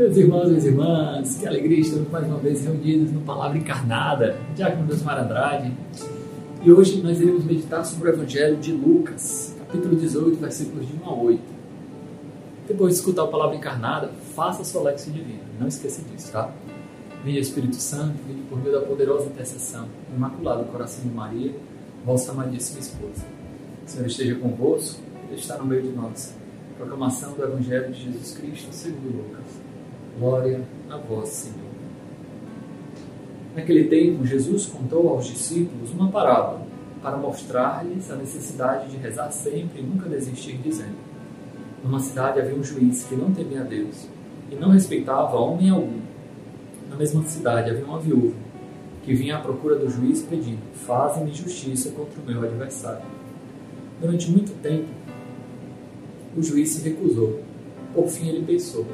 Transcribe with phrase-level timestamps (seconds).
[0.00, 4.34] Meus irmãos e minhas irmãs, que alegria estamos mais uma vez reunidos no Palavra Encarnada,
[4.56, 5.76] Diácono Deus Andrade.
[6.62, 11.04] E hoje nós iremos meditar sobre o Evangelho de Lucas, capítulo 18, versículos de 1
[11.04, 11.42] a 8.
[12.66, 16.50] Depois de escutar a Palavra Encarnada, faça a sua lexia divina, não esqueça disso, tá?
[17.22, 19.86] Venha Espírito Santo, venha por meio da poderosa intercessão,
[20.16, 21.54] imaculado coração de Maria,
[22.06, 23.26] vossa amadíssima esposa.
[23.86, 24.98] O Senhor esteja convosco,
[25.28, 26.34] Ele está no meio de nós.
[26.78, 29.59] Proclamação do Evangelho de Jesus Cristo segundo Lucas.
[30.18, 30.60] Glória
[30.90, 31.70] a vós, Senhor.
[33.54, 36.66] Naquele tempo, Jesus contou aos discípulos uma parábola
[37.02, 40.96] para mostrar-lhes a necessidade de rezar sempre e nunca desistir, dizendo:
[41.82, 44.06] Numa cidade havia um juiz que não temia a Deus
[44.50, 46.00] e não respeitava homem algum.
[46.88, 48.34] Na mesma cidade havia uma viúva
[49.02, 53.04] que vinha à procura do juiz pedindo: Faze-me justiça contra o meu adversário.
[54.00, 54.88] Durante muito tempo,
[56.36, 57.40] o juiz se recusou.
[57.94, 58.86] Por fim, ele pensou: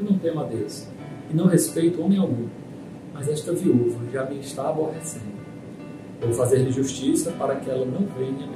[0.00, 0.86] Não temo a Deus
[1.30, 2.46] e não respeito homem algum,
[3.12, 5.40] mas esta viúva já me está aborrecendo.
[6.20, 8.48] Vou fazer-lhe justiça para que ela não venha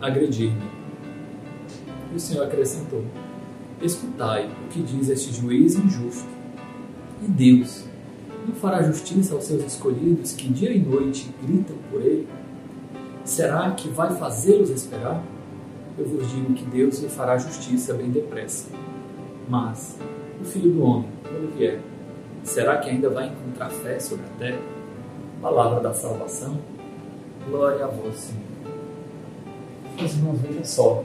[0.00, 0.62] agredir-me.
[2.12, 3.04] E o Senhor acrescentou:
[3.80, 6.28] Escutai o que diz este juiz injusto.
[7.22, 7.84] E Deus
[8.46, 12.26] não fará justiça aos seus escolhidos que dia e noite gritam por ele?
[13.24, 15.22] Será que vai fazê-los esperar?
[15.96, 18.68] Eu vos digo que Deus lhe fará justiça bem depressa.
[19.48, 19.96] Mas
[20.42, 21.80] o filho do homem, quando vier,
[22.42, 24.60] será que ainda vai encontrar fé sobre a terra?
[25.40, 26.58] Palavra da salvação.
[27.48, 28.42] Glória a vós, Senhor.
[29.98, 31.04] Meus irmãos, vejam só.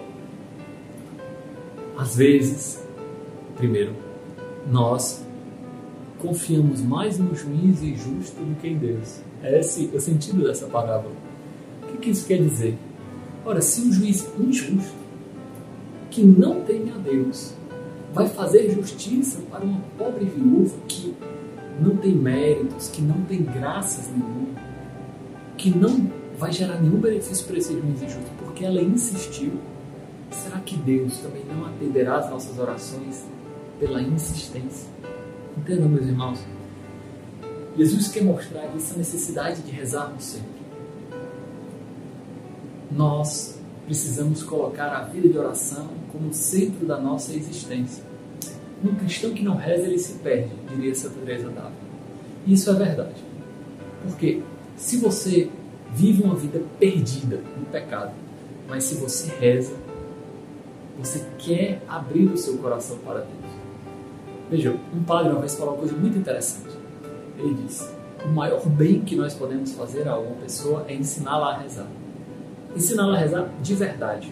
[1.97, 2.83] Às vezes,
[3.55, 3.93] primeiro,
[4.71, 5.23] nós
[6.19, 9.21] confiamos mais no juiz injusto do que em Deus.
[9.43, 11.13] É esse o sentido dessa parábola.
[11.83, 12.77] O que, que isso quer dizer?
[13.45, 14.97] Ora, se um juiz injusto,
[16.09, 17.53] que não teme a Deus,
[18.17, 21.15] vai fazer justiça para uma pobre viúva que
[21.79, 24.59] não tem méritos, que não tem graças nenhuma,
[25.55, 29.53] que não vai gerar nenhum benefício para esse juiz injusto, porque ela insistiu,
[30.31, 33.23] será que Deus também não atenderá as nossas orações
[33.79, 34.89] pela insistência?
[35.57, 36.39] Entendam, meus irmãos?
[37.77, 40.57] Jesus quer mostrar essa necessidade de rezarmos sempre.
[42.91, 43.56] Nós
[43.87, 48.03] precisamos colocar a vida de oração como centro da nossa existência.
[48.83, 51.71] Um cristão que não reza, ele se perde, diria Santa Teresa d'Ávila.
[52.45, 53.23] Isso é verdade.
[54.03, 54.43] Porque
[54.75, 55.49] se você
[55.93, 58.11] vive uma vida perdida no pecado,
[58.67, 59.73] mas se você reza,
[60.99, 63.53] você quer abrir o seu coração para Deus.
[64.49, 66.75] Veja, um padre uma vez falou uma coisa muito interessante.
[67.39, 67.89] Ele disse:
[68.25, 71.87] o maior bem que nós podemos fazer a uma pessoa é ensiná-la a rezar.
[72.75, 74.31] Ensiná-la a rezar de verdade.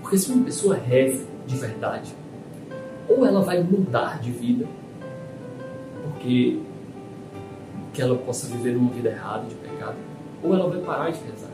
[0.00, 2.14] Porque se uma pessoa reza de verdade,
[3.08, 4.66] ou ela vai mudar de vida,
[6.02, 6.60] porque
[7.92, 9.96] que ela possa viver uma vida errada, de pecado,
[10.42, 11.50] ou ela vai parar de rezar.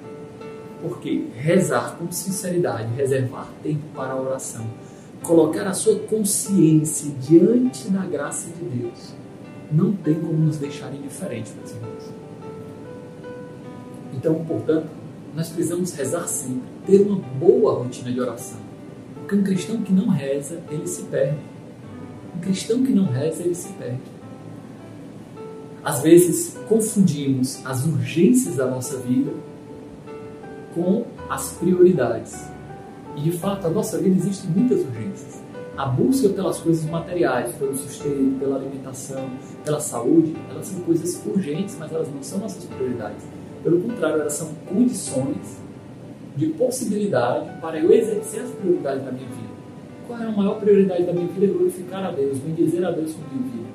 [0.80, 4.64] Porque rezar com sinceridade, reservar tempo para a oração,
[5.22, 9.14] colocar a sua consciência diante da graça de Deus,
[9.70, 12.10] não tem como nos deixar indiferentes, meus irmãos.
[14.14, 14.88] Então, portanto,
[15.34, 18.58] nós precisamos rezar sempre, ter uma boa rotina de oração.
[19.14, 21.38] Porque um cristão que não reza, ele se perde.
[22.36, 24.00] Um cristão que não reza, ele se perde.
[25.84, 29.32] Às vezes, confundimos as urgências da nossa vida
[30.74, 32.36] com as prioridades.
[33.16, 35.40] E de fato, a nossa vida existe muitas urgências.
[35.76, 39.30] A busca pelas coisas materiais, pelo sustento, pela alimentação,
[39.64, 43.24] pela saúde, elas são coisas urgentes, mas elas não são nossas prioridades.
[43.62, 45.60] Pelo contrário, elas são condições
[46.36, 49.50] de possibilidade para eu exercer as prioridades da minha vida.
[50.06, 51.46] Qual é a maior prioridade da minha vida?
[51.46, 53.68] É glorificar a Deus, bendizer a Deus com a minha vida.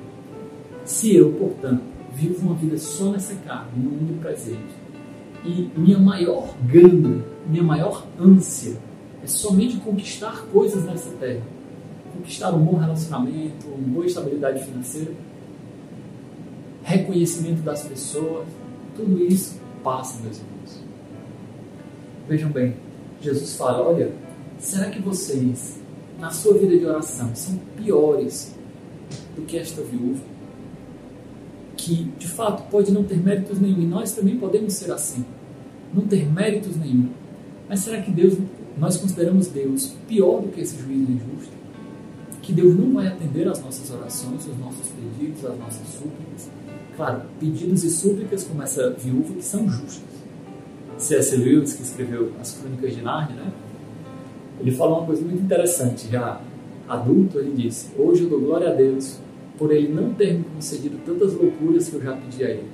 [0.84, 1.82] Se eu, portanto,
[2.12, 4.86] vivo uma vida só nessa carne, no mundo presente,
[5.44, 8.76] e minha maior gana, minha maior ânsia
[9.22, 11.42] é somente conquistar coisas nessa terra.
[12.12, 15.12] Conquistar um bom relacionamento, uma boa estabilidade financeira,
[16.82, 18.46] reconhecimento das pessoas,
[18.96, 20.82] tudo isso passa, meus irmãos.
[22.28, 22.74] Vejam bem,
[23.20, 24.10] Jesus fala: olha,
[24.58, 25.78] será que vocês,
[26.18, 28.52] na sua vida de oração, são piores
[29.36, 30.24] do que esta viúva?
[31.76, 35.24] Que de fato pode não ter méritos nenhum, e nós também podemos ser assim,
[35.94, 37.10] não ter méritos nenhum.
[37.68, 38.36] Mas será que Deus
[38.76, 41.52] nós consideramos Deus pior do que esse juízo injusto,
[42.46, 46.48] que Deus não vai atender às nossas orações, aos nossos pedidos, às nossas súplicas.
[46.96, 50.04] Claro, pedidos e súplicas como essa viúva que são justos.
[50.96, 51.36] C.S.
[51.36, 53.52] Lewis, que escreveu as Crônicas de Nárnia, né?
[54.60, 56.40] ele falou uma coisa muito interessante, já
[56.88, 59.18] adulto, ele disse: Hoje eu dou glória a Deus
[59.58, 62.68] por ele não ter me concedido tantas loucuras que eu já pedi a ele.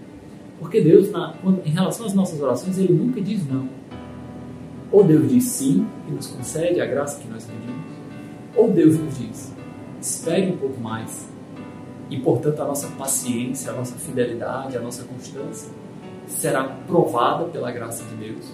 [0.60, 1.34] Porque Deus, na,
[1.64, 3.66] em relação às nossas orações, ele nunca diz não.
[4.92, 7.82] Ou Deus diz sim e nos concede a graça que nós pedimos,
[8.54, 9.61] ou Deus nos diz
[10.02, 11.28] espere um pouco mais.
[12.10, 15.70] E, portanto, a nossa paciência, a nossa fidelidade, a nossa constância
[16.26, 18.52] será provada pela graça de Deus.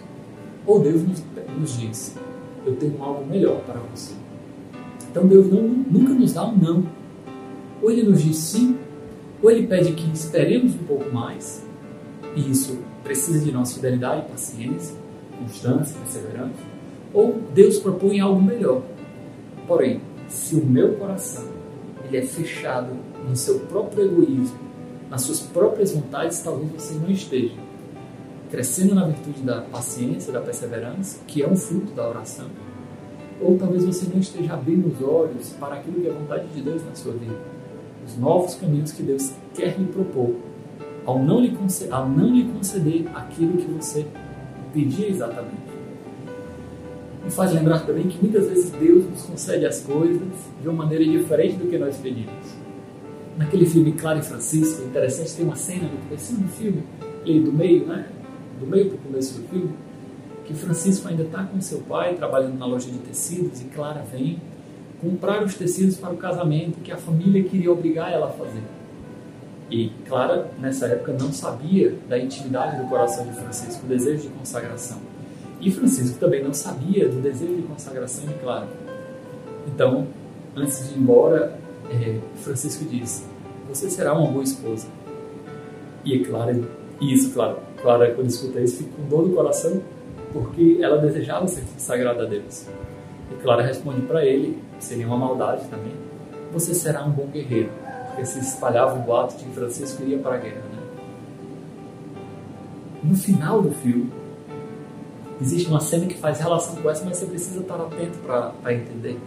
[0.67, 1.25] Ou Deus nos,
[1.59, 2.17] nos diz:
[2.65, 4.15] Eu tenho algo melhor para você.
[5.11, 6.85] Então, Deus não, nunca nos dá um não.
[7.83, 8.79] Ou Ele nos diz sim,
[9.43, 11.67] ou Ele pede que esperemos um pouco mais.
[12.37, 14.95] E isso precisa de nossa fidelidade, paciência,
[15.39, 16.63] constância, perseverança.
[17.15, 18.83] Ou Deus propõe algo melhor.
[19.67, 21.45] Porém, se o meu coração
[22.05, 22.93] ele é fechado
[23.29, 24.59] no seu próprio egoísmo,
[25.11, 27.55] nas suas próprias vontades, talvez você não esteja
[28.51, 32.47] crescendo na virtude da paciência, da perseverança, que é um fruto da oração.
[33.41, 36.83] Ou talvez você não esteja abrindo os olhos para aquilo que é vontade de Deus
[36.85, 37.37] na sua vida,
[38.07, 40.35] os novos caminhos que Deus quer lhe propor,
[41.05, 44.07] ao não lhe conceder, ao não lhe conceder aquilo que você
[44.73, 45.78] pedia exatamente.
[47.25, 50.29] Me faz lembrar também que muitas vezes Deus nos concede as coisas
[50.61, 52.57] de uma maneira diferente do que nós pedimos.
[53.37, 56.83] Naquele filme Clara e Francisco, interessante, tem uma cena no começo do filme,
[57.23, 58.07] ali do meio, né?
[58.59, 59.71] Do meio para o começo do filme,
[60.45, 64.41] que Francisco ainda está com seu pai trabalhando na loja de tecidos e Clara vem
[65.01, 68.63] comprar os tecidos para o casamento que a família queria obrigar ela a fazer.
[69.71, 74.29] E Clara, nessa época, não sabia da intimidade do coração de Francisco, o desejo de
[74.29, 74.99] consagração.
[75.61, 78.69] E Francisco também não sabia do desejo de consagração de Clara.
[79.67, 80.07] Então,
[80.57, 81.59] antes de ir embora,
[81.91, 83.27] é, Francisco diz:
[83.69, 84.87] Você será uma boa esposa.
[86.05, 86.59] E é Clara,
[87.01, 89.81] isso, claro, Clara, quando escuta isso, fica com dor no coração,
[90.33, 92.67] porque ela desejava ser consagrada a Deus.
[93.33, 95.93] E Clara responde para ele, sem nenhuma maldade também:
[96.53, 97.71] Você será um bom guerreiro.
[98.09, 100.57] Porque se espalhava o boato de que Francisco iria para a guerra.
[100.57, 100.79] Né?
[103.05, 104.11] No final do filme,
[105.41, 109.19] existe uma cena que faz relação com essa, mas você precisa estar atento para entender.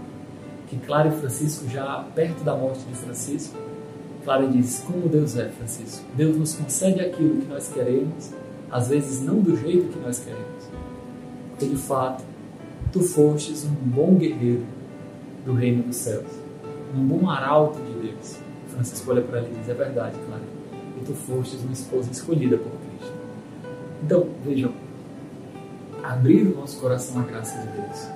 [0.68, 3.58] Que Clara e Francisco, já perto da morte de Francisco,
[4.24, 6.06] Clara diz: Como Deus é, Francisco?
[6.16, 8.32] Deus nos concede aquilo que nós queremos,
[8.72, 10.70] às vezes não do jeito que nós queremos.
[11.50, 12.24] Porque de fato,
[12.92, 14.66] tu fostes um bom guerreiro
[15.46, 16.28] do reino dos céus,
[16.96, 18.38] um bom arauto de Deus.
[18.68, 20.44] Francisco olha para ela e diz: É verdade, Clara.
[21.00, 23.16] E tu fostes uma esposa escolhida por Cristo.
[24.04, 24.72] Então, vejam,
[26.04, 28.08] abrir o nosso coração à graça de Deus.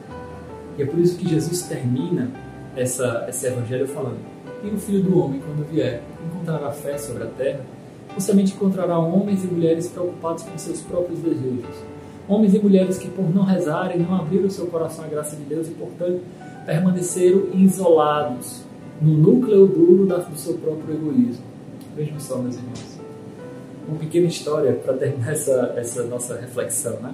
[0.77, 2.31] E é por isso que Jesus termina
[2.75, 4.19] essa, esse evangelho falando:
[4.63, 7.61] E o filho do homem, quando vier, encontrará fé sobre a terra,
[8.13, 11.75] ou somente encontrará homens e mulheres preocupados com seus próprios desejos.
[12.27, 15.43] Homens e mulheres que, por não rezarem, não abriram o seu coração à graça de
[15.43, 16.21] Deus e, portanto,
[16.65, 18.63] permaneceram isolados
[18.99, 21.43] no núcleo duro do seu próprio egoísmo.
[21.95, 22.99] Vejam só, meus irmãos.
[23.87, 27.13] Uma pequena história para terminar essa, essa nossa reflexão, né?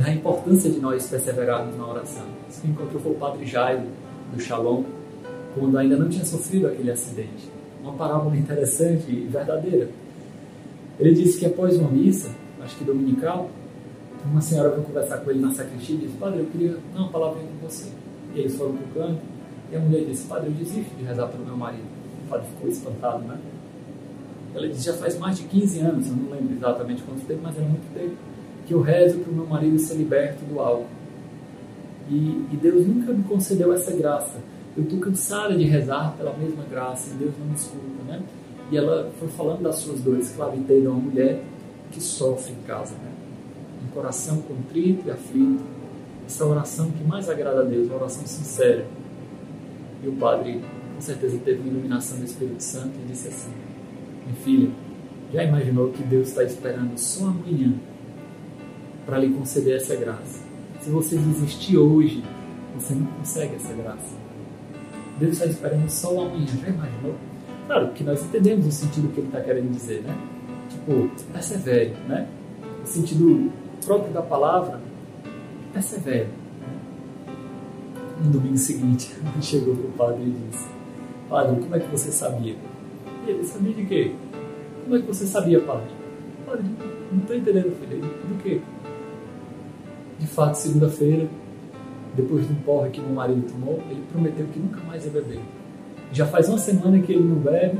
[0.00, 2.24] Da importância de nós perseverarmos na oração.
[2.48, 3.82] Isso que encontrou foi o padre Jairo,
[4.32, 4.84] do Shalom,
[5.54, 7.50] quando ainda não tinha sofrido aquele acidente.
[7.82, 9.90] Uma parábola interessante e verdadeira.
[10.98, 12.30] Ele disse que após uma missa,
[12.62, 13.50] acho que dominical,
[14.24, 17.08] uma senhora veio conversar com ele na sacristia e disse: Padre, eu queria dar uma
[17.10, 17.90] palavra com você.
[18.34, 19.20] E eles foram para o canto,
[19.70, 21.84] e a mulher disse: Padre, eu desisto de rezar pelo meu marido.
[22.24, 23.38] O padre ficou espantado, né?
[24.54, 27.54] Ela disse: Já faz mais de 15 anos, eu não lembro exatamente quanto tempo, mas
[27.54, 28.29] era muito tempo
[28.70, 30.86] que eu rezo para o meu marido ser liberto do álcool.
[32.08, 32.14] E,
[32.52, 34.38] e Deus nunca me concedeu essa graça.
[34.76, 38.22] Eu estou cansada de rezar pela mesma graça e Deus não me escuta, né?
[38.70, 40.32] E ela foi falando das suas dores.
[40.36, 41.42] Claro, entenda uma mulher
[41.90, 43.10] que sofre em casa, né?
[43.84, 45.64] Um coração contrito e aflito.
[46.24, 48.86] Essa oração que mais agrada a Deus, uma oração sincera.
[50.00, 50.60] E o padre,
[50.94, 53.50] com certeza, teve uma iluminação do Espírito Santo e disse assim:
[54.26, 54.70] Minha filha,
[55.34, 57.74] já imaginou que Deus está esperando só amanhã
[59.10, 60.40] para lhe conceder essa graça.
[60.80, 62.22] Se você desistir hoje,
[62.76, 64.14] você não consegue essa graça.
[65.18, 67.16] Deus está esperando só o amanhã, já imaginou?
[67.66, 70.16] Claro que nós entendemos o sentido que ele está querendo dizer, né?
[70.68, 72.28] Tipo, persevere, né?
[72.84, 73.50] O sentido
[73.84, 74.80] próprio da palavra,
[75.72, 76.28] persevere.
[76.28, 77.34] Né?
[78.24, 79.12] No domingo seguinte,
[79.42, 80.68] chegou para o padre e disse:
[81.28, 82.54] Padre, como é que você sabia?
[83.26, 84.12] E ele sabia de quê?
[84.84, 85.90] Como é que você sabia, padre?
[86.46, 86.64] Padre,
[87.10, 88.00] não estou entendendo, filho.
[88.00, 88.60] Do quê?
[90.20, 91.26] De fato, segunda-feira,
[92.14, 95.40] depois de um porre que meu marido tomou, ele prometeu que nunca mais ia beber.
[96.12, 97.78] Já faz uma semana que ele não bebe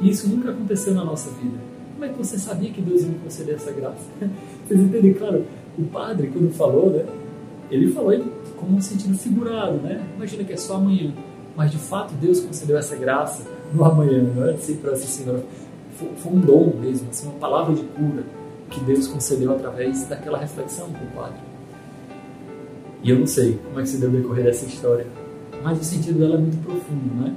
[0.00, 1.58] e isso nunca aconteceu na nossa vida.
[1.92, 4.06] Como é que você sabia que Deus ia me conceder essa graça?
[4.66, 5.12] Vocês entendem?
[5.12, 5.44] Claro,
[5.78, 7.04] o padre, quando falou, né,
[7.70, 8.18] ele falou
[8.56, 10.02] como um sentido figurado, né?
[10.16, 11.12] Imagina que é só amanhã.
[11.54, 14.52] Mas de fato Deus concedeu essa graça no amanhã, não é?
[14.52, 15.24] Assim, para assim,
[16.16, 18.24] foi um dom mesmo, assim, uma palavra de cura
[18.70, 21.40] que Deus concedeu através daquela reflexão com o Padre.
[23.02, 25.06] E eu não sei como é que se deu decorrer dessa história,
[25.62, 27.32] mas o sentido dela é muito profundo, não é?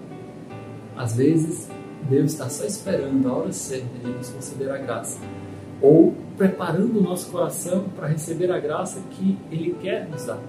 [0.95, 1.67] Às vezes,
[2.09, 5.19] Deus está só esperando a hora certa de nos conceder a graça,
[5.81, 10.39] ou preparando o nosso coração para receber a graça que Ele quer nos dar.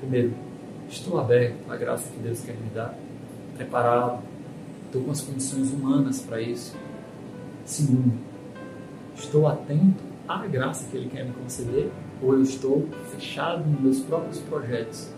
[0.00, 0.32] Primeiro,
[0.88, 2.94] estou aberto à graça que Deus quer me dar,
[3.56, 4.22] preparado,
[4.86, 6.76] estou com as condições humanas para isso.
[7.64, 8.12] Segundo,
[9.14, 11.90] estou atento à graça que Ele quer me conceder,
[12.22, 15.08] ou eu estou fechado nos meus próprios projetos,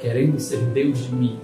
[0.00, 1.40] querendo ser Deus de mim,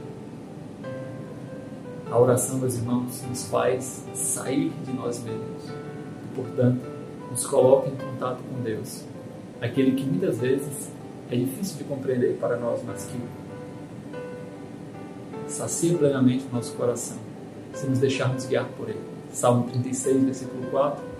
[2.08, 5.72] a oração, meus irmãos, nos faz sair de nós mesmos.
[6.34, 6.82] Portanto,
[7.30, 9.02] nos coloca em contato com Deus.
[9.60, 10.90] Aquele que muitas vezes
[11.30, 13.18] é difícil de compreender para nós, mas que
[15.48, 17.16] sacia plenamente o nosso coração,
[17.72, 19.00] se nos deixarmos guiar por Ele.
[19.32, 21.11] Salmo 36, versículo 4.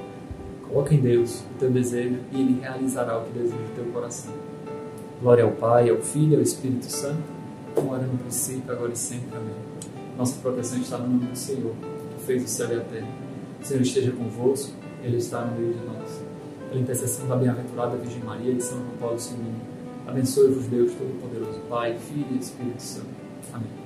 [0.72, 4.32] Coloca em Deus o teu desejo e Ele realizará o que deseja o teu coração.
[5.20, 7.22] Glória ao Pai, ao Filho e ao Espírito Santo,
[7.74, 9.36] como era no princípio, agora e sempre.
[9.36, 9.54] Amém.
[10.16, 11.74] Nossa proteção está no nome do Senhor,
[12.16, 13.08] que fez o céu e a terra.
[13.60, 14.72] O Senhor esteja convosco,
[15.04, 16.22] Ele está no meio de nós.
[16.70, 19.52] Pela intercessão da bem-aventurada Virgem Maria e de São João Paulo II,
[20.06, 23.08] abençoe-vos Deus Todo-Poderoso, Pai, Filho e Espírito Santo.
[23.52, 23.81] Amém.